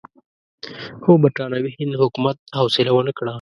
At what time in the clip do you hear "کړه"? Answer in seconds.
3.17-3.29